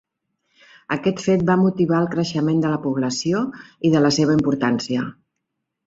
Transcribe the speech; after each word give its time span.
Aquest 0.95 1.21
fet 1.25 1.43
va 1.51 1.57
motivar 1.67 2.01
el 2.05 2.09
creixement 2.17 2.65
de 2.65 2.73
la 2.73 2.81
població 2.89 3.45
i 3.91 3.95
de 3.97 4.05
la 4.07 4.15
seva 4.21 4.39
importància. 4.43 5.11